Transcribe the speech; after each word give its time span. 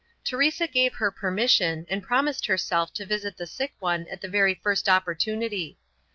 Teresa 0.23 0.65
gave 0.65 0.95
her 0.95 1.11
permission, 1.11 1.85
and 1.87 2.01
promised 2.01 2.47
herself 2.47 2.91
to 2.95 3.05
visit 3.05 3.37
the 3.37 3.45
sick 3.45 3.73
one 3.77 4.07
at 4.07 4.19
the 4.19 4.27
very 4.27 4.55
first 4.55 4.89
opportunity. 4.89 5.77